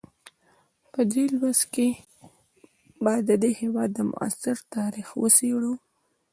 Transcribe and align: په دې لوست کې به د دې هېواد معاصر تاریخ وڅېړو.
په 0.91 1.01
دې 1.11 1.23
لوست 1.37 1.63
کې 1.73 1.87
به 3.03 3.13
د 3.29 3.29
دې 3.43 3.51
هېواد 3.61 3.91
معاصر 4.09 4.57
تاریخ 4.75 5.07
وڅېړو. 5.21 5.73